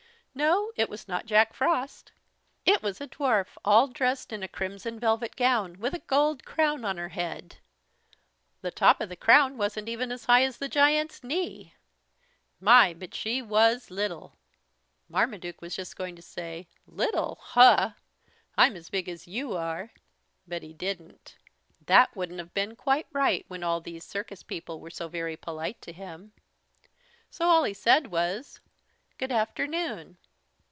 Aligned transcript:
No, 0.33 0.71
it 0.77 0.87
was 0.89 1.09
not 1.09 1.25
Jack 1.25 1.53
Frost. 1.53 2.13
It 2.65 2.81
was 2.81 3.01
a 3.01 3.07
dwarf, 3.09 3.57
all 3.65 3.89
dressed 3.89 4.31
in 4.31 4.43
a 4.43 4.47
crimson 4.47 4.97
velvet 4.97 5.35
gown, 5.35 5.77
with 5.77 5.93
a 5.93 5.99
gold 5.99 6.45
crown 6.45 6.85
on 6.85 6.95
her 6.95 7.09
head. 7.09 7.57
The 8.61 8.71
top 8.71 9.01
of 9.01 9.09
the 9.09 9.17
crown 9.17 9.57
wasn't 9.57 9.89
even 9.89 10.09
as 10.09 10.23
high 10.23 10.43
as 10.43 10.57
the 10.57 10.69
giant's 10.69 11.21
knee. 11.21 11.73
My, 12.61 12.93
but 12.93 13.13
she 13.13 13.41
was 13.41 13.91
little! 13.91 14.37
Marmaduke 15.09 15.61
was 15.61 15.75
just 15.75 15.97
going 15.97 16.15
to 16.15 16.21
say, 16.21 16.69
"Little, 16.87 17.37
huh! 17.41 17.91
I'm 18.57 18.77
as 18.77 18.89
big 18.89 19.09
as 19.09 19.27
you 19.27 19.57
are!" 19.57 19.91
But 20.47 20.63
he 20.63 20.71
didn't. 20.71 21.35
That 21.87 22.15
wouldn't 22.15 22.39
have 22.39 22.53
been 22.53 22.77
quite 22.77 23.07
right 23.11 23.43
when 23.49 23.65
all 23.65 23.81
these 23.81 24.05
circus 24.05 24.43
people 24.43 24.79
were 24.79 24.89
so 24.91 25.09
very 25.09 25.35
polite 25.35 25.81
to 25.81 25.91
him. 25.91 26.31
So 27.29 27.43
all 27.49 27.65
he 27.65 27.73
said 27.73 28.07
was: 28.07 28.61
"Good 29.17 29.31
afternoon!" 29.33 30.17